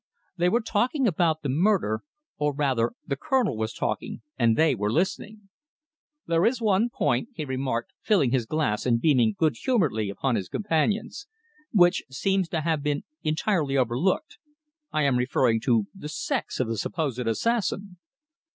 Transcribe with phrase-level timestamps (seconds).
[0.35, 2.01] They were talking about the murder,
[2.39, 5.49] or rather the Colonel was talking and they were listening.
[6.25, 10.49] "There is one point," he remarked, filling his glass and beaming good humouredly upon his
[10.49, 11.27] companions,
[11.71, 14.39] "which seems to have been entirely overlooked.
[14.91, 17.97] I am referring to the sex of the supposed assassin!"